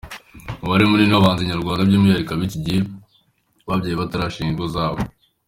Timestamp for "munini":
0.89-1.13